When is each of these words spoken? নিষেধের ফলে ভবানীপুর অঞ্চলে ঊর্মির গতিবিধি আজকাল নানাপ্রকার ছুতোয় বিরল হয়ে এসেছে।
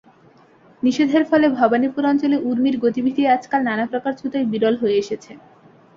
নিষেধের 0.83 1.23
ফলে 1.25 1.47
ভবানীপুর 1.51 2.03
অঞ্চলে 2.05 2.37
ঊর্মির 2.47 2.75
গতিবিধি 2.83 3.21
আজকাল 3.27 3.61
নানাপ্রকার 3.63 4.13
ছুতোয় 4.19 4.45
বিরল 4.51 4.75
হয়ে 4.77 4.99
এসেছে। 5.03 5.31